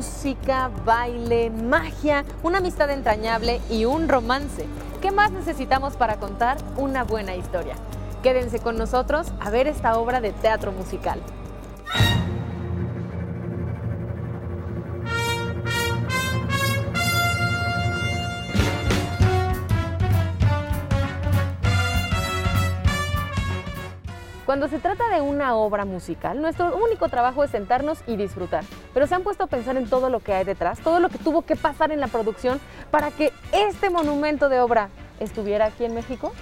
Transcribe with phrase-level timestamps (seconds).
[0.00, 4.64] música, baile, magia, una amistad entrañable y un romance.
[5.02, 7.74] ¿Qué más necesitamos para contar una buena historia?
[8.22, 11.20] Quédense con nosotros a ver esta obra de teatro musical.
[24.50, 28.64] Cuando se trata de una obra musical, nuestro único trabajo es sentarnos y disfrutar.
[28.92, 31.18] Pero se han puesto a pensar en todo lo que hay detrás, todo lo que
[31.18, 34.88] tuvo que pasar en la producción para que este monumento de obra
[35.20, 36.32] estuviera aquí en México.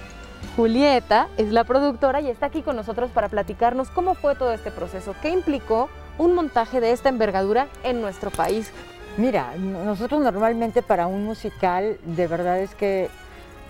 [0.55, 4.71] Julieta es la productora y está aquí con nosotros para platicarnos cómo fue todo este
[4.71, 5.87] proceso, qué implicó
[6.17, 8.71] un montaje de esta envergadura en nuestro país.
[9.17, 13.07] Mira, nosotros normalmente para un musical de verdad es que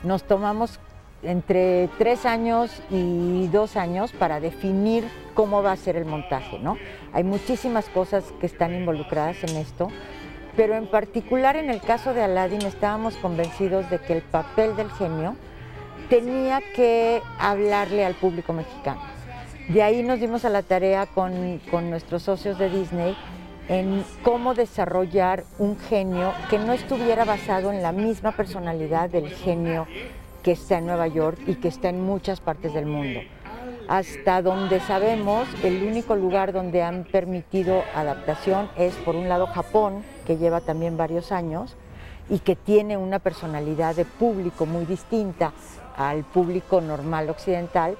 [0.04, 0.80] nos tomamos
[1.24, 6.78] entre tres años y dos años para definir cómo va a ser el montaje, ¿no?
[7.14, 9.90] Hay muchísimas cosas que están involucradas en esto,
[10.56, 14.90] pero en particular en el caso de Aladdin estábamos convencidos de que el papel del
[14.92, 15.36] genio
[16.10, 19.02] tenía que hablarle al público mexicano.
[19.70, 23.16] De ahí nos dimos a la tarea con, con nuestros socios de Disney
[23.68, 29.86] en cómo desarrollar un genio que no estuviera basado en la misma personalidad del genio
[30.44, 33.20] que está en Nueva York y que está en muchas partes del mundo.
[33.88, 40.04] Hasta donde sabemos, el único lugar donde han permitido adaptación es, por un lado, Japón,
[40.28, 41.76] que lleva también varios años
[42.30, 45.54] y que tiene una personalidad de público muy distinta
[45.98, 47.98] al público normal occidental,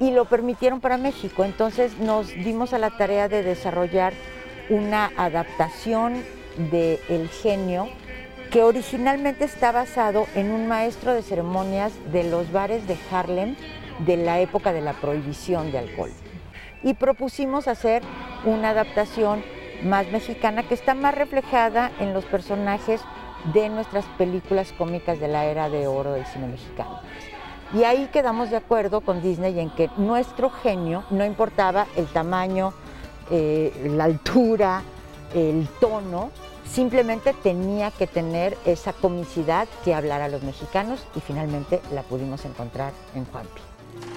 [0.00, 1.44] y lo permitieron para México.
[1.44, 4.14] Entonces nos dimos a la tarea de desarrollar
[4.70, 6.24] una adaptación
[6.70, 7.88] de El genio
[8.50, 13.54] que originalmente está basado en un maestro de ceremonias de los bares de Harlem
[14.00, 16.10] de la época de la prohibición de alcohol.
[16.82, 18.02] Y propusimos hacer
[18.44, 19.44] una adaptación
[19.84, 23.00] más mexicana que está más reflejada en los personajes
[23.54, 27.00] de nuestras películas cómicas de la era de oro del cine mexicano.
[27.72, 32.72] Y ahí quedamos de acuerdo con Disney en que nuestro genio no importaba el tamaño,
[33.30, 34.82] eh, la altura,
[35.34, 36.30] el tono,
[36.72, 42.44] Simplemente tenía que tener esa comicidad que hablara a los mexicanos y finalmente la pudimos
[42.44, 43.60] encontrar en Juanpi.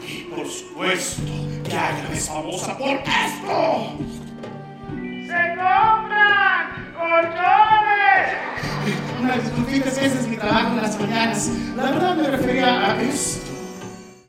[0.08, 1.24] Y por supuesto,
[1.64, 3.98] que es famosa por esto.
[4.88, 8.28] ¡Se compran colchones!
[9.20, 11.50] Una disculpita, ese es mi trabajo en las mañanas.
[11.76, 13.52] La verdad me refería a esto.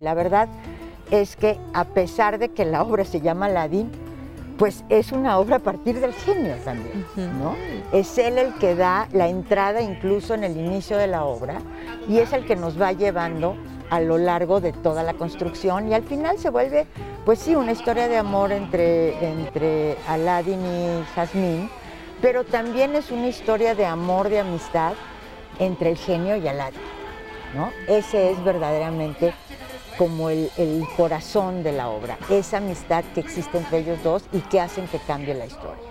[0.01, 0.49] La verdad
[1.11, 3.91] es que a pesar de que la obra se llama Aladdin,
[4.59, 7.57] pues es una obra a partir del genio también, ¿no?
[7.93, 11.61] Es él el que da la entrada incluso en el inicio de la obra
[12.09, 13.57] y es el que nos va llevando
[13.91, 16.87] a lo largo de toda la construcción y al final se vuelve,
[17.25, 21.69] pues sí, una historia de amor entre, entre Aladdin y Jasmine,
[22.21, 24.95] pero también es una historia de amor, de amistad
[25.59, 26.81] entre el genio y Aladdin,
[27.55, 27.71] ¿no?
[27.89, 29.35] Ese es verdaderamente
[29.99, 30.51] como el,
[30.97, 34.99] corazón de la obra, esa amistad que existe entre ellos dos y que hacen que
[34.99, 35.85] cambie la historia.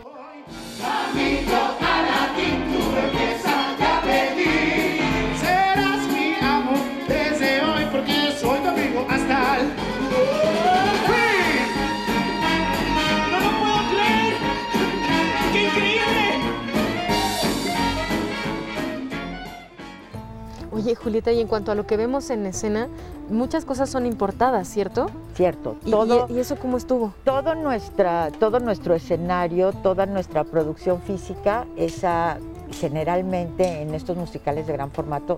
[20.84, 22.90] Oye, Julieta, y en cuanto a lo que vemos en escena,
[23.30, 25.10] muchas cosas son importadas, ¿cierto?
[25.34, 25.78] Cierto.
[25.90, 27.14] Todo, ¿Y, eso cómo estuvo?
[27.24, 32.38] Todo, nuestra, todo nuestro escenario, toda nuestra producción física, esa
[32.82, 35.38] generalmente en estos musicales de gran formato,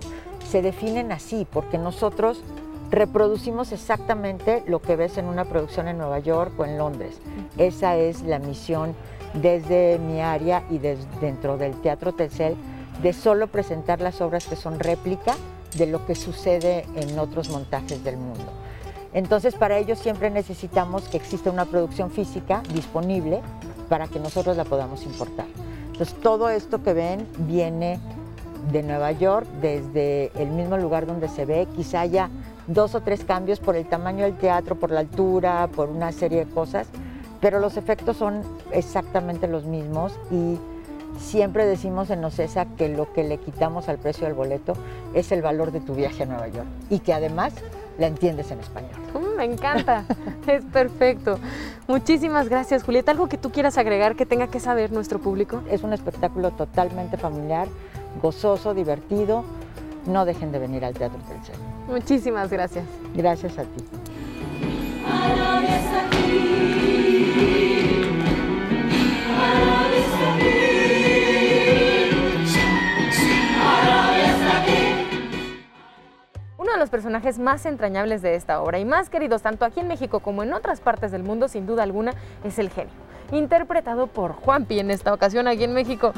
[0.50, 2.42] se definen así, porque nosotros
[2.90, 7.20] reproducimos exactamente lo que ves en una producción en Nueva York o en Londres.
[7.56, 8.96] Esa es la misión
[9.34, 12.56] desde mi área y desde, dentro del Teatro Telcel
[13.02, 15.34] de solo presentar las obras que son réplica
[15.76, 18.44] de lo que sucede en otros montajes del mundo.
[19.12, 23.40] Entonces, para ello siempre necesitamos que exista una producción física disponible
[23.88, 25.46] para que nosotros la podamos importar.
[25.92, 27.98] Entonces, todo esto que ven viene
[28.70, 32.28] de Nueva York, desde el mismo lugar donde se ve, quizá haya
[32.66, 36.44] dos o tres cambios por el tamaño del teatro, por la altura, por una serie
[36.44, 36.88] de cosas,
[37.40, 38.42] pero los efectos son
[38.72, 40.58] exactamente los mismos y
[41.18, 44.74] Siempre decimos en Ocesa que lo que le quitamos al precio del boleto
[45.14, 47.54] es el valor de tu viaje a Nueva York y que además
[47.98, 48.92] la entiendes en español.
[49.14, 50.04] Mm, me encanta,
[50.46, 51.38] es perfecto.
[51.88, 53.12] Muchísimas gracias, Julieta.
[53.12, 55.62] ¿Algo que tú quieras agregar que tenga que saber nuestro público?
[55.70, 57.68] Es un espectáculo totalmente familiar,
[58.22, 59.44] gozoso, divertido.
[60.06, 61.56] No dejen de venir al Teatro Telcel.
[61.88, 62.84] Muchísimas gracias.
[63.14, 63.84] Gracias a ti.
[76.84, 80.52] Personajes más entrañables de esta obra y más queridos tanto aquí en México como en
[80.52, 82.12] otras partes del mundo, sin duda alguna,
[82.44, 82.92] es el genio.
[83.32, 86.12] Interpretado por Juanpi en esta ocasión aquí en México.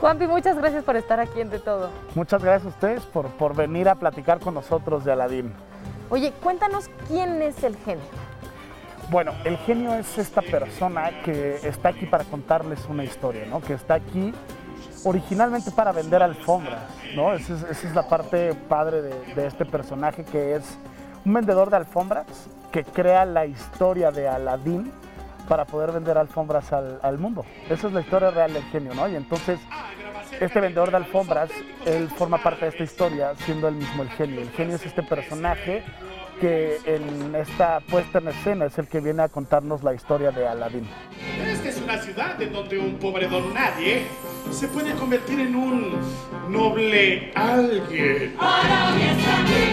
[0.00, 1.90] Juanpi, muchas gracias por estar aquí entre todo.
[2.14, 5.52] Muchas gracias a ustedes por, por venir a platicar con nosotros de Aladín.
[6.10, 8.04] Oye, cuéntanos quién es el genio.
[9.10, 13.60] Bueno, el genio es esta persona que está aquí para contarles una historia, ¿no?
[13.60, 14.32] Que está aquí
[15.04, 16.82] originalmente para vender alfombras,
[17.14, 17.32] ¿no?
[17.34, 20.78] Esa es, la parte padre de, este personaje que es
[21.24, 22.26] un vendedor de alfombras
[22.70, 24.90] que crea la historia de Aladín
[25.48, 27.44] para poder vender alfombras al, mundo.
[27.68, 29.08] Esa es la historia real del genio, ¿no?
[29.08, 29.58] Y entonces
[30.40, 31.50] este vendedor de alfombras,
[31.84, 34.40] él forma parte de esta historia siendo él mismo el genio.
[34.40, 35.82] El genio es este personaje
[36.40, 40.46] que en esta puesta en escena es el que viene a contarnos la historia de
[40.48, 40.88] Aladín.
[41.46, 44.06] Esta es una ciudad en donde un pobre don nadie
[44.50, 45.98] se puede convertir en un
[46.48, 48.34] noble alguien.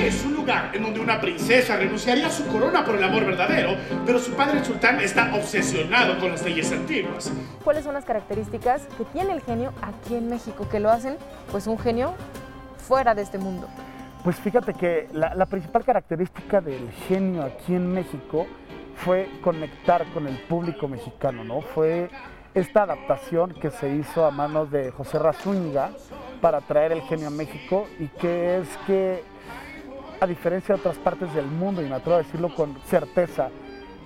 [0.03, 3.75] Es un lugar en donde una princesa renunciaría a su corona por el amor verdadero,
[4.05, 7.31] pero su padre el sultán está obsesionado con las leyes antiguas.
[7.63, 11.17] ¿Cuáles son las características que tiene el genio aquí en México que lo hacen
[11.51, 12.13] pues un genio
[12.77, 13.67] fuera de este mundo?
[14.23, 18.47] Pues fíjate que la, la, principal característica del genio aquí en México
[18.97, 21.61] fue conectar con el público mexicano, ¿no?
[21.61, 22.09] Fue
[22.53, 25.91] esta adaptación que se hizo a manos de José Razúñiga
[26.41, 29.23] para traer el genio a México y que es que,
[30.19, 33.49] a diferencia de otras partes del mundo, y me atrevo a decirlo con certeza,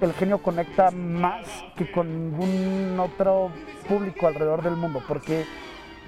[0.01, 1.47] el genio conecta más
[1.77, 3.51] que con ningún otro
[3.87, 5.45] público alrededor del mundo, porque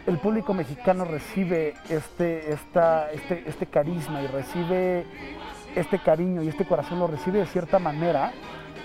[0.05, 5.05] el público mexicano recibe este, esta, este, este carisma y recibe
[5.75, 8.31] este cariño y este corazón lo recibe de cierta manera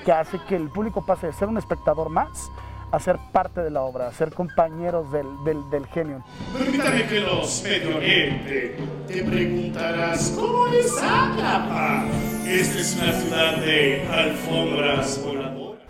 [0.04, 2.50] que hace que el público pase de ser un espectador más
[2.90, 6.24] a ser parte de la obra, a ser compañeros del, del, del genio.
[6.56, 8.76] Permítame que los Medio Oriente
[9.06, 12.04] te preguntarás, ¿cómo es Ágrapa?
[12.46, 15.80] Esta es una ciudad de alfombras voladoras.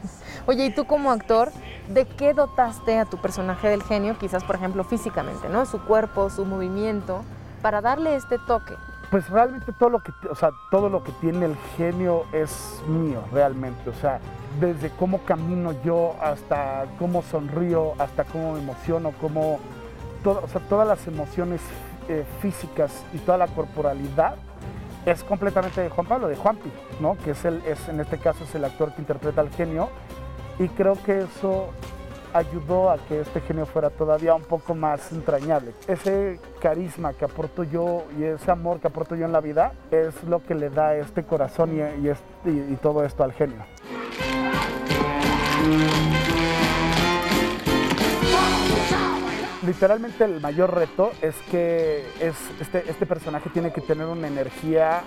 [0.46, 1.52] Oye, ¿y tú como actor,
[1.88, 5.66] de qué dotaste a tu personaje del genio, quizás por ejemplo físicamente, ¿no?
[5.66, 7.24] Su cuerpo, su movimiento,
[7.62, 8.74] para darle este toque.
[9.10, 13.24] Pues realmente todo lo que, o sea, todo lo que tiene el genio es mío,
[13.32, 13.90] realmente.
[13.90, 14.20] O sea,
[14.60, 19.58] desde cómo camino yo hasta cómo sonrío, hasta cómo me emociono, cómo,
[20.24, 21.60] o sea, todas las emociones
[22.08, 24.36] eh, físicas y toda la corporalidad
[25.06, 26.70] es completamente de Juan Pablo, de Juanpi,
[27.00, 27.16] ¿no?
[27.24, 29.88] Que es el, es, en este caso es el actor que interpreta al genio
[30.58, 31.70] y creo que eso
[32.32, 35.72] ayudó a que este genio fuera todavía un poco más entrañable.
[35.86, 40.22] Ese carisma que aporto yo y ese amor que aporto yo en la vida es
[40.24, 43.64] lo que le da este corazón y, y, y todo esto al genio.
[49.70, 55.04] Literalmente el mayor reto es que es, este, este personaje tiene que tener una energía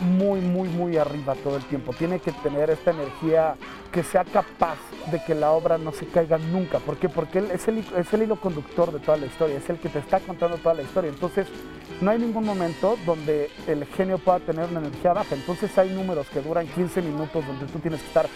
[0.00, 1.92] muy, muy, muy arriba todo el tiempo.
[1.92, 3.56] Tiene que tener esta energía
[3.90, 4.78] que sea capaz
[5.10, 6.78] de que la obra no se caiga nunca.
[6.78, 7.08] ¿Por qué?
[7.08, 10.20] Porque él es el hilo conductor de toda la historia, es el que te está
[10.20, 11.10] contando toda la historia.
[11.10, 11.48] Entonces,
[12.00, 15.34] no hay ningún momento donde el genio pueda tener una energía baja.
[15.34, 18.28] Entonces, hay números que duran 15 minutos donde tú tienes que estar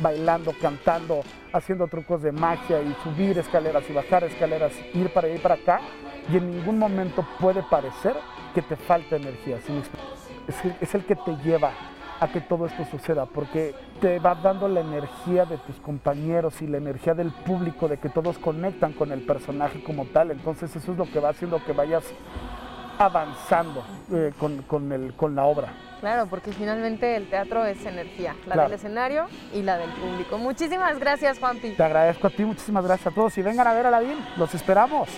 [0.00, 1.20] bailando, cantando,
[1.52, 5.80] haciendo trucos de magia y subir escaleras y bajar escaleras, ir para y para acá.
[6.32, 8.14] Y en ningún momento puede parecer
[8.54, 9.58] que te falta energía.
[9.58, 11.70] Es, el, es el que te lleva
[12.18, 16.66] a que todo esto suceda, porque te va dando la energía de tus compañeros y
[16.66, 20.30] la energía del público, de que todos conectan con el personaje como tal.
[20.30, 22.04] Entonces eso es lo que va haciendo que vayas
[22.98, 25.85] avanzando eh, con la obra.
[26.00, 28.68] Claro, porque finalmente el teatro es energía, la claro.
[28.68, 30.38] del escenario y la del público.
[30.38, 31.70] Muchísimas gracias, Juanpi.
[31.70, 34.18] Te agradezco a ti, muchísimas gracias a todos y vengan a ver a la BIM,
[34.36, 35.08] los esperamos.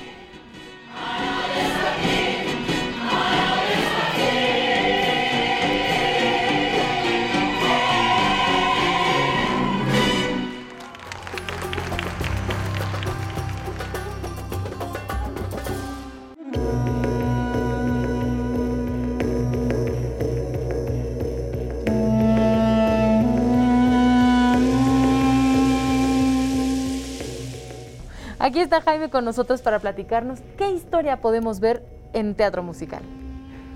[28.48, 33.02] Aquí está Jaime con nosotros para platicarnos qué historia podemos ver en teatro musical.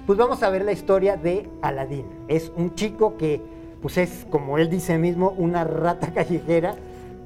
[0.06, 2.06] Pues vamos a ver la historia de Aladín.
[2.26, 3.42] Es un chico que,
[3.82, 6.74] pues es, como él dice mismo, una rata callejera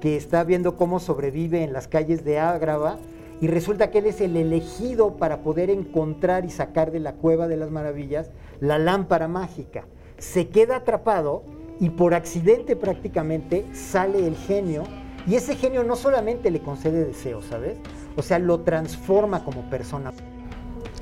[0.01, 2.99] que está viendo cómo sobrevive en las calles de Ágrava
[3.41, 7.47] y resulta que él es el elegido para poder encontrar y sacar de la cueva
[7.47, 9.85] de las maravillas la lámpara mágica.
[10.19, 11.45] Se queda atrapado
[11.79, 14.83] y por accidente prácticamente sale el genio
[15.27, 17.79] y ese genio no solamente le concede deseos, ¿sabes?
[18.17, 20.13] O sea, lo transforma como persona.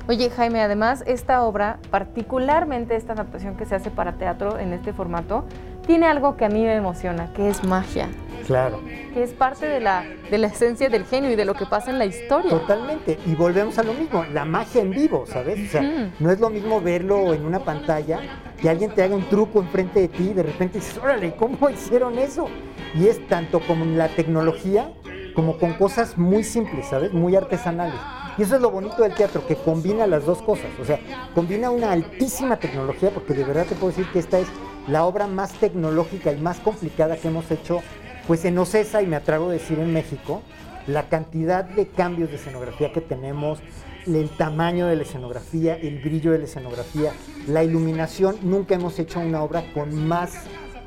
[0.07, 4.93] Oye, Jaime, además esta obra, particularmente esta adaptación que se hace para teatro en este
[4.93, 5.45] formato,
[5.85, 8.09] tiene algo que a mí me emociona, que es magia.
[8.45, 8.79] Claro.
[9.13, 11.89] Que es parte de la, de la esencia del genio y de lo que pasa
[11.89, 12.51] en la historia.
[12.51, 13.17] Totalmente.
[13.25, 15.67] Y volvemos a lo mismo, la magia en vivo, ¿sabes?
[15.67, 18.19] O sea, no es lo mismo verlo en una pantalla,
[18.61, 21.69] que alguien te haga un truco enfrente de ti y de repente dices, órale, ¿cómo
[21.71, 22.47] hicieron eso?
[22.93, 24.91] Y es tanto con la tecnología
[25.33, 27.11] como con cosas muy simples, ¿sabes?
[27.13, 27.99] Muy artesanales.
[28.37, 30.67] Y eso es lo bonito del teatro, que combina las dos cosas.
[30.79, 30.99] O sea,
[31.33, 34.47] combina una altísima tecnología, porque de verdad te puedo decir que esta es
[34.87, 37.81] la obra más tecnológica y más complicada que hemos hecho,
[38.27, 40.41] pues en Ocesa y me atrevo a decir en México,
[40.87, 43.59] la cantidad de cambios de escenografía que tenemos,
[44.05, 47.11] el tamaño de la escenografía, el brillo de la escenografía,
[47.47, 50.33] la iluminación, nunca hemos hecho una obra con más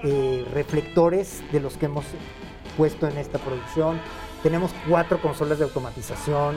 [0.05, 2.05] eh, reflectores de los que hemos
[2.77, 4.01] puesto en esta producción.
[4.45, 6.57] Tenemos cuatro consolas de automatización,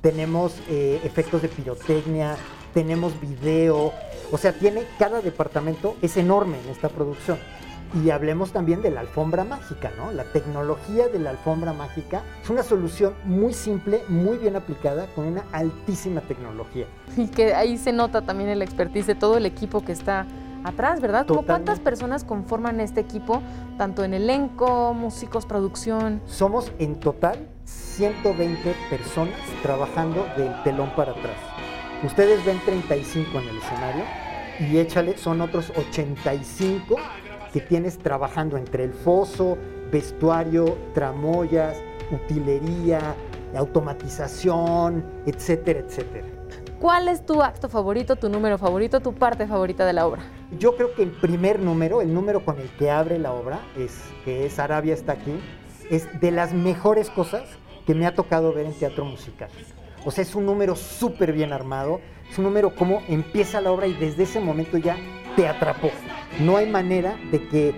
[0.00, 2.36] tenemos eh, efectos de pirotecnia,
[2.74, 3.92] tenemos video,
[4.30, 7.38] o sea, tiene cada departamento es enorme en esta producción.
[8.04, 10.10] Y hablemos también de la alfombra mágica, ¿no?
[10.10, 15.26] La tecnología de la alfombra mágica es una solución muy simple, muy bien aplicada, con
[15.26, 16.86] una altísima tecnología.
[17.16, 20.26] Y que ahí se nota también el expertise de todo el equipo que está
[20.64, 21.26] atrás, ¿verdad?
[21.26, 23.40] ¿Cómo cuántas personas conforman este equipo,
[23.78, 26.20] tanto en elenco, músicos, producción?
[26.26, 31.55] Somos en total 120 personas trabajando del telón para atrás.
[32.04, 34.04] Ustedes ven 35 en el escenario
[34.60, 36.96] y échale, son otros 85
[37.52, 39.56] que tienes trabajando entre el foso,
[39.90, 41.78] vestuario, tramoyas,
[42.10, 43.14] utilería,
[43.56, 46.26] automatización, etcétera, etcétera.
[46.78, 50.22] ¿Cuál es tu acto favorito, tu número favorito, tu parte favorita de la obra?
[50.58, 54.02] Yo creo que el primer número, el número con el que abre la obra, es
[54.26, 55.40] que es Arabia está aquí,
[55.90, 57.44] es de las mejores cosas
[57.86, 59.48] que me ha tocado ver en teatro musical.
[60.06, 63.88] O sea, es un número súper bien armado, es un número como empieza la obra
[63.88, 64.96] y desde ese momento ya
[65.34, 65.90] te atrapó.
[66.38, 67.74] No hay manera de que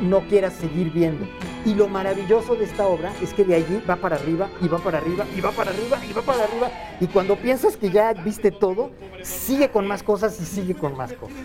[0.00, 1.26] no quieras seguir viendo.
[1.64, 4.78] Y lo maravilloso de esta obra es que de allí va para arriba y va
[4.78, 6.70] para arriba y va para arriba y va para arriba.
[7.00, 8.92] Y cuando piensas que ya viste todo,
[9.22, 11.36] sigue con más cosas y sigue con más cosas.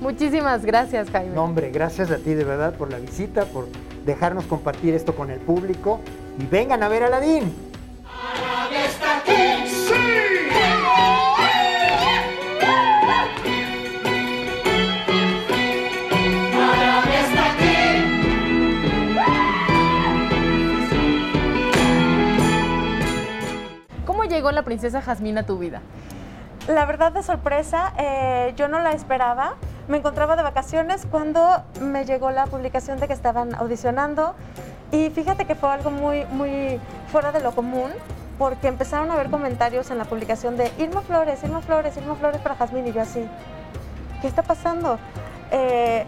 [0.00, 1.34] Muchísimas gracias, Jaime.
[1.34, 3.66] No, hombre, gracias a ti de verdad por la visita, por
[4.06, 5.98] dejarnos compartir esto con el público.
[6.38, 7.73] Y vengan a ver a Aladín.
[24.44, 25.80] Llegó la princesa Jazmín a tu vida?
[26.68, 29.54] La verdad de sorpresa, eh, yo no la esperaba.
[29.88, 34.34] Me encontraba de vacaciones cuando me llegó la publicación de que estaban audicionando
[34.92, 36.78] y fíjate que fue algo muy, muy
[37.10, 37.90] fuera de lo común
[38.38, 42.40] porque empezaron a haber comentarios en la publicación de Irma Flores, Irma Flores, Irma Flores
[42.42, 43.26] para Jazmín y yo así,
[44.20, 44.98] ¿qué está pasando?
[45.52, 46.04] Eh,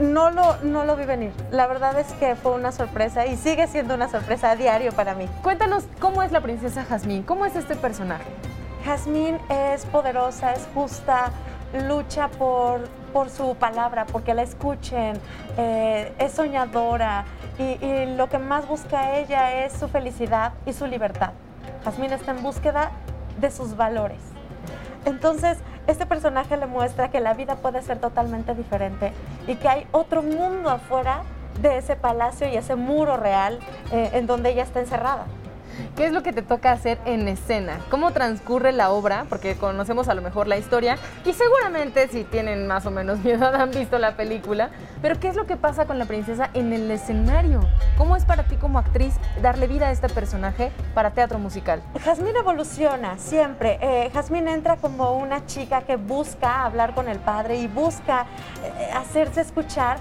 [0.00, 1.32] no lo, no lo vi venir.
[1.50, 5.14] La verdad es que fue una sorpresa y sigue siendo una sorpresa a diario para
[5.14, 5.28] mí.
[5.42, 8.24] Cuéntanos cómo es la princesa Jazmín, cómo es este personaje.
[8.84, 11.30] Jazmín es poderosa, es justa,
[11.88, 15.18] lucha por, por su palabra, porque la escuchen,
[15.56, 17.24] eh, es soñadora
[17.58, 21.30] y, y lo que más busca ella es su felicidad y su libertad.
[21.84, 22.90] Jazmín está en búsqueda
[23.40, 24.20] de sus valores.
[25.04, 29.12] Entonces, este personaje le muestra que la vida puede ser totalmente diferente
[29.46, 31.22] y que hay otro mundo afuera
[31.60, 33.58] de ese palacio y ese muro real
[33.92, 35.26] eh, en donde ella está encerrada.
[35.96, 37.78] ¿Qué es lo que te toca hacer en escena?
[37.90, 39.26] ¿Cómo transcurre la obra?
[39.28, 43.30] Porque conocemos a lo mejor la historia y seguramente si tienen más o menos mi
[43.30, 44.70] edad han visto la película,
[45.02, 47.60] pero ¿qué es lo que pasa con la princesa en el escenario?
[47.96, 51.82] ¿Cómo es para ti como actriz darle vida a este personaje para teatro musical?
[52.02, 53.78] Jazmín evoluciona siempre.
[53.80, 58.26] Eh, Jazmín entra como una chica que busca hablar con el padre y busca
[58.62, 59.98] eh, hacerse escuchar.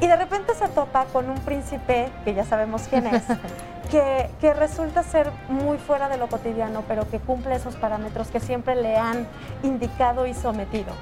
[0.00, 3.22] Y de repente se topa con un príncipe, que ya sabemos quién es,
[3.90, 8.40] que, que resulta ser muy fuera de lo cotidiano, pero que cumple esos parámetros que
[8.40, 9.26] siempre le han
[9.62, 10.92] indicado y sometido.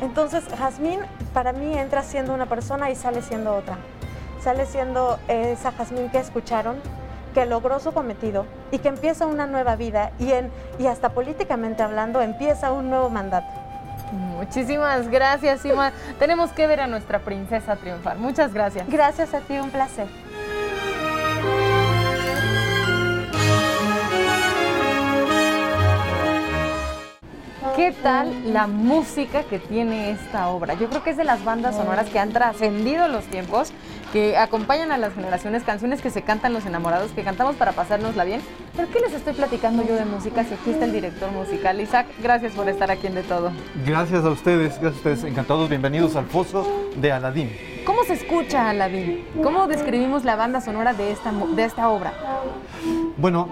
[0.00, 1.00] Entonces, Jazmín
[1.32, 3.78] para mí entra siendo una persona y sale siendo otra.
[4.42, 6.76] Sale siendo esa Jazmín que escucharon,
[7.34, 11.82] que logró su cometido y que empieza una nueva vida y, en, y hasta políticamente
[11.82, 13.48] hablando empieza un nuevo mandato.
[14.12, 15.92] Muchísimas gracias, Ima.
[16.18, 18.18] Tenemos que ver a nuestra princesa triunfar.
[18.18, 18.88] Muchas gracias.
[18.88, 20.06] Gracias a ti, un placer.
[27.76, 30.72] ¿Qué tal la música que tiene esta obra?
[30.72, 33.70] Yo creo que es de las bandas sonoras que han trascendido los tiempos
[34.14, 38.24] que acompañan a las generaciones, canciones que se cantan los enamorados, que cantamos para pasárnosla
[38.24, 38.40] bien.
[38.74, 41.78] ¿Pero qué les estoy platicando yo de música si aquí está el director musical?
[41.78, 43.52] Isaac, gracias por estar aquí en De Todo.
[43.84, 46.66] Gracias a ustedes, gracias a ustedes, encantados, bienvenidos al Foso
[46.96, 47.50] de Aladín.
[47.84, 49.22] ¿Cómo se escucha Aladín?
[49.42, 52.14] ¿Cómo describimos la banda sonora de esta, de esta obra?
[53.18, 53.48] Bueno,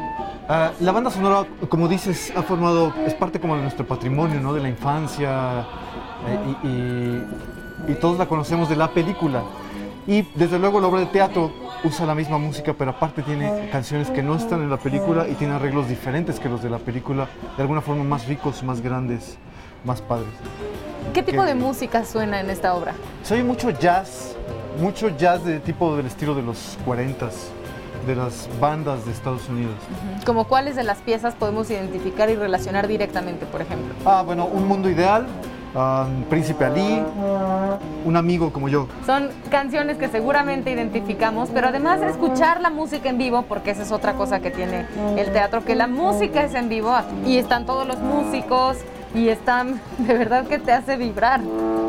[0.48, 4.52] ah, la banda sonora, como dices, ha formado, es parte como de nuestro patrimonio, ¿no?
[4.54, 5.60] De la infancia
[6.28, 9.42] eh, y, y- y todos la conocemos de la película.
[10.06, 11.50] Y desde luego la obra de teatro
[11.82, 15.34] usa la misma música, pero aparte tiene canciones que no están en la película y
[15.34, 19.36] tiene arreglos diferentes que los de la película, de alguna forma más ricos, más grandes,
[19.84, 20.28] más padres.
[21.12, 22.94] ¿Qué tipo de música suena en esta obra?
[23.22, 24.34] Soy mucho jazz,
[24.80, 27.32] mucho jazz de tipo del estilo de los 40s,
[28.06, 29.74] de las bandas de Estados Unidos.
[30.26, 33.94] ¿Como cuáles de las piezas podemos identificar y relacionar directamente, por ejemplo?
[34.04, 35.26] Ah, bueno, Un Mundo Ideal,
[35.74, 37.02] ah, Príncipe Ali,
[38.04, 38.88] Un Amigo como yo.
[39.06, 43.92] Son canciones que seguramente identificamos, pero además escuchar la música en vivo, porque esa es
[43.92, 44.86] otra cosa que tiene
[45.16, 46.94] el teatro, que la música es en vivo
[47.26, 48.78] y están todos los músicos
[49.14, 51.40] y están, de verdad que te hace vibrar.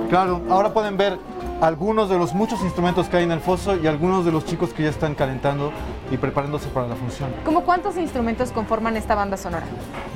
[0.10, 1.18] Claro, ahora pueden ver
[1.62, 4.74] algunos de los muchos instrumentos que hay en el foso y algunos de los chicos
[4.74, 5.72] que ya están calentando
[6.12, 7.30] y preparándose para la función.
[7.46, 9.66] ¿Cómo cuántos instrumentos conforman esta banda sonora?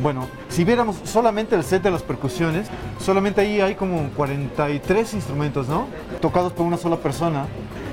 [0.01, 2.67] Bueno, si viéramos solamente el set de las percusiones,
[2.99, 5.87] solamente ahí hay como 43 instrumentos, ¿no?
[6.21, 7.45] Tocados por una sola persona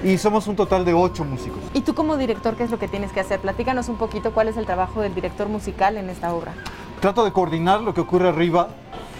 [0.05, 1.59] y somos un total de 8 músicos.
[1.73, 3.41] Y tú como director, ¿qué es lo que tienes que hacer?
[3.41, 6.53] Platícanos un poquito cuál es el trabajo del director musical en esta obra.
[7.00, 8.69] Trato de coordinar lo que ocurre arriba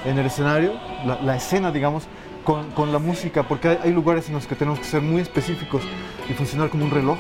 [0.05, 0.73] en el escenario,
[1.05, 2.05] la, la escena, digamos,
[2.47, 5.21] con, con la música, porque hay, hay lugares en los que tenemos que ser muy
[5.21, 5.83] específicos
[6.31, 7.19] y funcionar como un reloj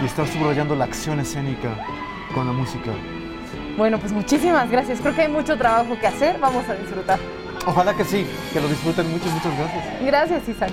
[0.00, 1.76] y estar subrayando la acción escénica
[2.32, 2.92] con la música.
[3.76, 5.00] Bueno, pues muchísimas gracias.
[5.00, 6.38] Creo que hay mucho trabajo que hacer.
[6.38, 7.18] Vamos a disfrutar.
[7.66, 9.84] Ojalá que sí, que lo disfruten mucho, muchas gracias.
[10.02, 10.72] Gracias, Isaac.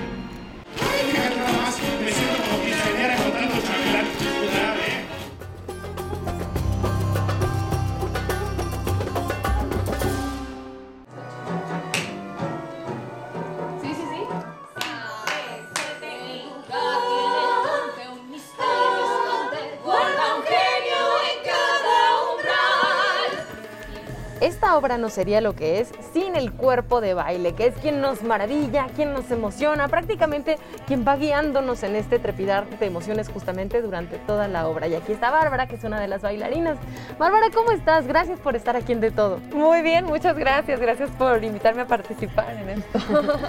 [24.41, 28.01] Esta obra no sería lo que es sin el cuerpo de baile, que es quien
[28.01, 33.81] nos maravilla, quien nos emociona, prácticamente quien va guiándonos en este trepidar de emociones justamente
[33.81, 34.87] durante toda la obra.
[34.87, 36.77] Y aquí está Bárbara, que es una de las bailarinas.
[37.17, 38.07] Bárbara, ¿cómo estás?
[38.07, 39.39] Gracias por estar aquí en De Todo.
[39.53, 40.81] Muy bien, muchas gracias.
[40.81, 42.99] Gracias por invitarme a participar en esto.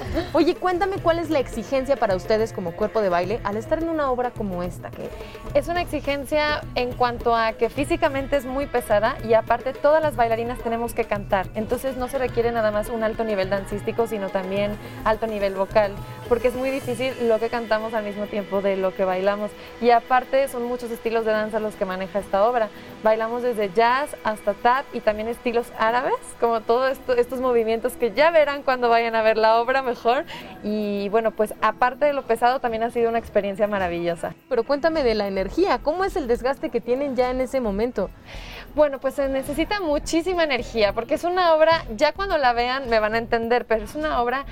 [0.34, 3.88] Oye, cuéntame cuál es la exigencia para ustedes como cuerpo de baile al estar en
[3.88, 5.10] una obra como esta, que
[5.54, 10.14] Es una exigencia en cuanto a que físicamente es muy pesada y aparte todas las
[10.14, 11.46] bailarinas tenemos que cantar.
[11.54, 14.72] Entonces no se requiere nada más un alto nivel dancístico, sino también
[15.04, 15.92] alto nivel vocal,
[16.28, 19.50] porque es muy difícil lo que cantamos al mismo tiempo de lo que bailamos.
[19.80, 22.68] Y aparte son muchos estilos de danza los que maneja esta obra.
[23.02, 28.12] Bailamos desde jazz hasta tap y también estilos árabes, como todos esto- estos movimientos que
[28.12, 30.24] ya verán cuando vayan a ver la obra mejor.
[30.62, 34.34] Y bueno, pues aparte de lo pesado, también ha sido una experiencia maravillosa.
[34.48, 38.10] Pero cuéntame de la energía, ¿cómo es el desgaste que tienen ya en ese momento?
[38.76, 43.00] Bueno, pues se necesita muchísima energía, porque es una obra, ya cuando la vean me
[43.00, 44.44] van a entender, pero es una obra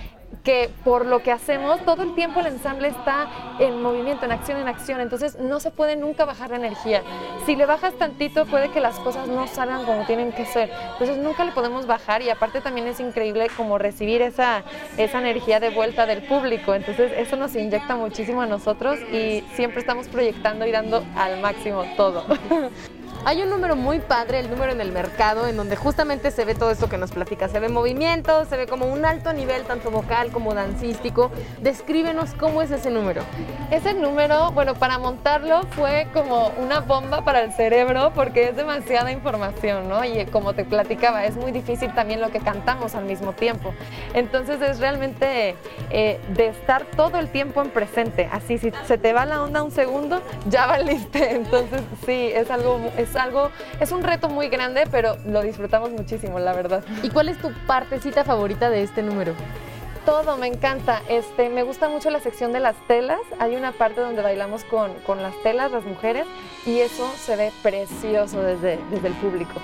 [0.43, 4.59] que por lo que hacemos, todo el tiempo el ensamble está en movimiento, en acción,
[4.59, 7.03] en acción, entonces no se puede nunca bajar la energía.
[7.45, 11.19] Si le bajas tantito puede que las cosas no salgan como tienen que ser, entonces
[11.19, 14.65] nunca le podemos bajar y aparte también es increíble como recibir esa,
[14.97, 19.81] esa energía de vuelta del público, entonces eso nos inyecta muchísimo a nosotros y siempre
[19.81, 22.25] estamos proyectando y dando al máximo todo.
[23.27, 26.55] Hay un número muy padre, el número en el mercado, en donde justamente se ve
[26.55, 27.49] todo esto que nos platica.
[27.49, 31.31] Se ve movimiento, se ve como un alto nivel, tanto vocal como dancístico.
[31.63, 33.23] Descríbenos cómo es ese número.
[33.71, 39.11] Ese número, bueno, para montarlo fue como una bomba para el cerebro porque es demasiada
[39.11, 40.05] información, ¿no?
[40.05, 43.73] Y como te platicaba, es muy difícil también lo que cantamos al mismo tiempo.
[44.13, 45.57] Entonces es realmente
[45.89, 48.29] eh, de estar todo el tiempo en presente.
[48.31, 51.31] Así, si se te va la onda un segundo, ya valiste.
[51.37, 53.51] Entonces sí, es algo, es algo,
[53.81, 56.85] es un reto muy grande, pero lo disfrutamos muchísimo, la verdad.
[57.03, 59.35] ¿Y cuál es tu partecita favorita de este número?
[60.05, 61.03] Todo, me encanta.
[61.09, 63.21] Este, me gusta mucho la sección de las telas.
[63.39, 66.27] Hay una parte donde bailamos con, con las telas, las mujeres,
[66.67, 69.61] y eso se ve precioso desde, desde el público.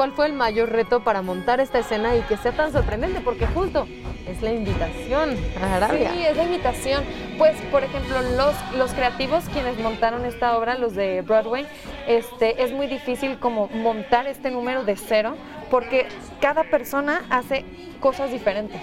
[0.00, 3.20] ¿Cuál fue el mayor reto para montar esta escena y que sea tan sorprendente?
[3.20, 3.86] Porque justo
[4.26, 6.10] es la invitación a Arabia.
[6.14, 7.04] Sí, es la invitación.
[7.36, 11.66] Pues, por ejemplo, los, los creativos quienes montaron esta obra, los de Broadway,
[12.08, 15.36] este, es muy difícil como montar este número de cero
[15.70, 16.08] porque
[16.40, 17.66] cada persona hace
[18.00, 18.80] cosas diferentes.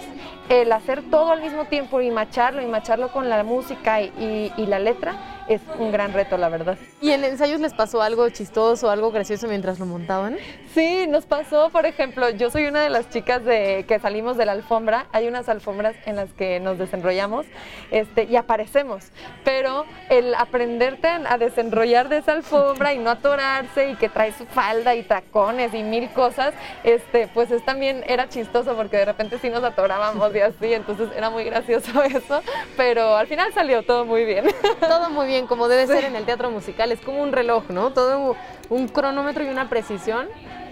[0.49, 4.65] El hacer todo al mismo tiempo y macharlo y macharlo con la música y, y
[4.67, 6.77] la letra es un gran reto, la verdad.
[7.01, 10.37] ¿Y en ensayos les pasó algo chistoso, algo gracioso mientras lo montaban?
[10.73, 14.45] Sí, nos pasó, por ejemplo, yo soy una de las chicas de que salimos de
[14.45, 17.45] la alfombra, hay unas alfombras en las que nos desenrollamos
[17.91, 19.11] este, y aparecemos,
[19.43, 24.45] pero el aprenderte a desenrollar de esa alfombra y no atorarse y que trae su
[24.45, 29.39] falda y tacones y mil cosas, este, pues es también era chistoso porque de repente
[29.39, 32.41] sí nos atorábamos y así, entonces era muy gracioso eso,
[32.75, 34.45] pero al final salió todo muy bien.
[34.79, 36.91] Todo muy bien como debe ser en el teatro musical.
[36.91, 37.91] Es como un reloj, ¿no?
[37.91, 38.35] Todo
[38.69, 40.27] un cronómetro y una precisión.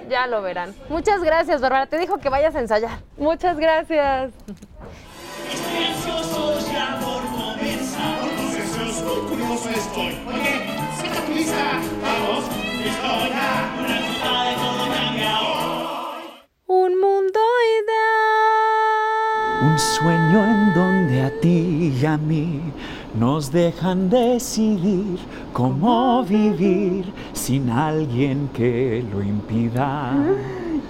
[0.10, 0.74] Ya lo verán.
[0.90, 1.88] Muchas gracias, Bárbara.
[1.88, 3.00] Te dijo que vayas a ensayar.
[3.18, 4.32] Muchas gracias.
[16.68, 17.40] Un mundo
[17.80, 18.16] ideal.
[19.64, 22.62] Un sueño en donde a ti y a mí
[23.18, 25.20] nos dejan decidir
[25.54, 30.12] cómo vivir sin alguien que lo impida.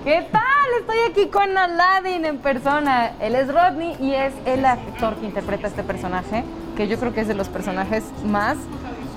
[0.03, 0.41] ¿Qué tal?
[0.79, 3.11] Estoy aquí con Aladdin en persona.
[3.19, 6.43] Él es Rodney y es el actor que interpreta este personaje,
[6.75, 8.57] que yo creo que es de los personajes más,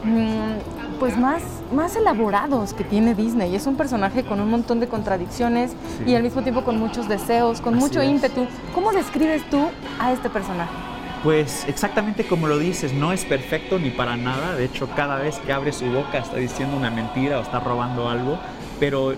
[0.04, 1.42] mm, pues más,
[1.72, 3.54] más elaborados que tiene Disney.
[3.54, 5.72] Es un personaje con un montón de contradicciones
[6.06, 8.46] y al mismo tiempo con muchos deseos, con mucho ímpetu.
[8.74, 9.60] ¿Cómo describes tú
[9.98, 10.87] a este personaje?
[11.22, 14.54] Pues exactamente como lo dices, no es perfecto ni para nada.
[14.54, 18.08] De hecho, cada vez que abre su boca está diciendo una mentira o está robando
[18.08, 18.38] algo.
[18.78, 19.14] Pero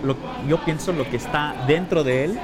[0.47, 2.39] yo pienso lo que está dentro de él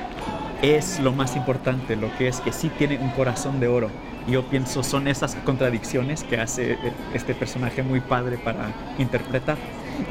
[0.61, 3.89] es lo más importante, lo que es que sí tiene un corazón de oro.
[4.27, 6.77] Yo pienso son esas contradicciones que hace
[7.13, 9.57] este personaje muy padre para interpretar.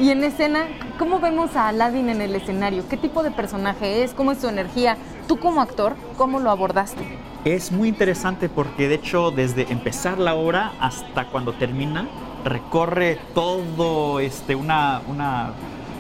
[0.01, 0.67] Y en escena,
[0.99, 2.89] ¿cómo vemos a Aladdin en el escenario?
[2.89, 4.15] ¿Qué tipo de personaje es?
[4.15, 4.97] ¿Cómo es su energía?
[5.29, 7.05] Tú como actor, ¿cómo lo abordaste?
[7.47, 12.09] Es muy interesante porque de hecho desde empezar la obra hasta cuando termina
[12.45, 15.53] recorre todo este, una, una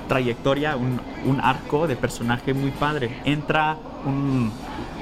[0.08, 3.20] trayectoria, un, un, arco de personaje muy padre.
[3.24, 4.50] Entra un,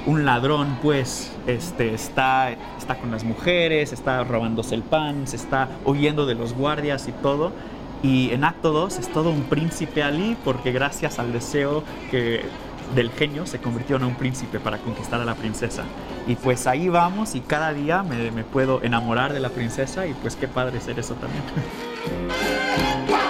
[0.05, 5.69] un, ladrón, pues, este, está, está con las mujeres, está robándose el pan, se está
[5.83, 7.53] huyendo de los guardias y todo.
[8.03, 12.45] Y en acto 2 es todo un príncipe Ali porque gracias al deseo que
[12.93, 15.83] del genio se convirtió en un príncipe para conquistar a la princesa.
[16.27, 20.35] Y pues ahí vamos y cada día me, puedo enamorar de la princesa y pues
[20.35, 21.43] qué padre ser eso también.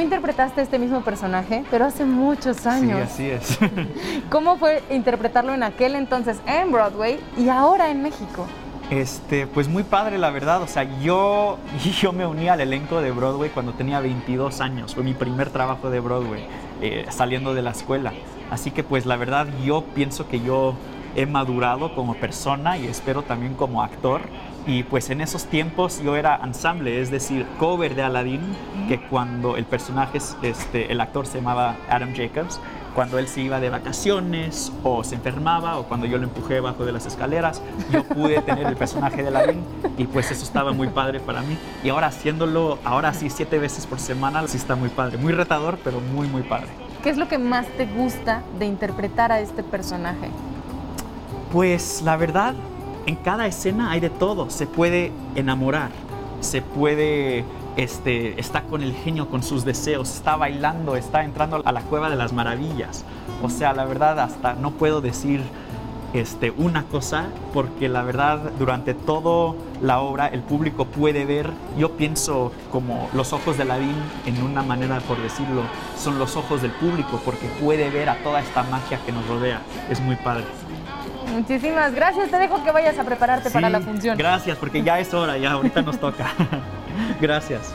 [0.00, 3.08] interpretaste este mismo personaje, pero hace muchos años.
[3.10, 3.70] Sí, así es.
[4.30, 8.46] ¿Cómo fue interpretarlo en aquel entonces en Broadway y ahora en México?
[8.90, 10.62] Este, pues muy padre, la verdad.
[10.62, 11.58] O sea, yo,
[12.00, 14.94] yo me uní al elenco de Broadway cuando tenía 22 años.
[14.94, 16.46] Fue mi primer trabajo de Broadway,
[16.80, 18.12] eh, saliendo de la escuela.
[18.50, 20.74] Así que, pues la verdad, yo pienso que yo
[21.16, 24.22] he madurado como persona y espero también como actor
[24.66, 28.40] y pues en esos tiempos yo era ensamble, es decir, cover de Aladdin,
[28.88, 32.60] que cuando el personaje, este, el actor se llamaba Adam Jacobs,
[32.94, 36.84] cuando él se iba de vacaciones o se enfermaba o cuando yo lo empujé bajo
[36.84, 39.62] de las escaleras, yo pude tener el personaje de Aladdin
[39.98, 41.58] y pues eso estaba muy padre para mí.
[41.82, 45.18] Y ahora haciéndolo, ahora sí, siete veces por semana, sí está muy padre.
[45.18, 46.68] Muy retador, pero muy, muy padre.
[47.02, 50.30] ¿Qué es lo que más te gusta de interpretar a este personaje?
[51.52, 52.54] Pues la verdad,
[53.06, 54.50] en cada escena hay de todo.
[54.50, 55.90] Se puede enamorar,
[56.40, 57.44] se puede,
[57.76, 62.10] este, está con el genio, con sus deseos, está bailando, está entrando a la cueva
[62.10, 63.04] de las maravillas.
[63.42, 65.42] O sea, la verdad, hasta no puedo decir
[66.14, 71.96] este, una cosa, porque la verdad, durante toda la obra, el público puede ver, yo
[71.96, 75.62] pienso como los ojos de Aladdin, en una manera por decirlo,
[75.98, 79.60] son los ojos del público, porque puede ver a toda esta magia que nos rodea.
[79.90, 80.44] Es muy padre.
[81.32, 82.30] Muchísimas gracias.
[82.30, 84.16] Te dejo que vayas a prepararte para la función.
[84.16, 86.26] Gracias, porque ya es hora, ya ahorita nos toca.
[87.20, 87.74] gracias.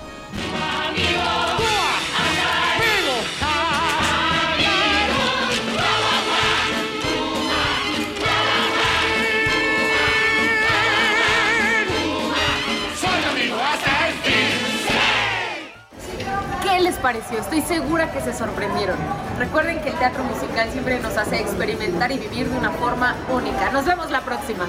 [17.10, 17.40] Pareció?
[17.40, 18.96] Estoy segura que se sorprendieron.
[19.40, 23.72] Recuerden que el teatro musical siempre nos hace experimentar y vivir de una forma única.
[23.72, 24.68] Nos vemos la próxima.